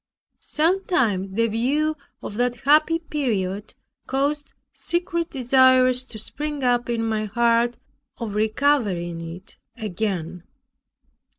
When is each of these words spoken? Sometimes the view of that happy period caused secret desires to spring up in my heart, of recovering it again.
Sometimes 0.39 1.35
the 1.35 1.45
view 1.45 1.95
of 2.23 2.33
that 2.37 2.55
happy 2.61 2.97
period 2.97 3.75
caused 4.07 4.51
secret 4.73 5.29
desires 5.29 6.05
to 6.05 6.17
spring 6.17 6.63
up 6.63 6.89
in 6.89 7.05
my 7.05 7.25
heart, 7.25 7.77
of 8.17 8.33
recovering 8.33 9.21
it 9.35 9.57
again. 9.77 10.41